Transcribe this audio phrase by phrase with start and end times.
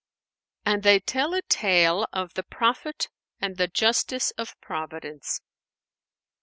[0.65, 3.09] '"And they tell a tale of THE PROPHET
[3.39, 5.41] AND THE JUSTICE OF PROVIDENCE.